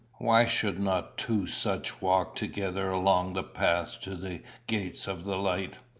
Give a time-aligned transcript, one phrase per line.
[0.17, 5.37] Why should not two such walk together along the path to the gates of the
[5.37, 5.75] light?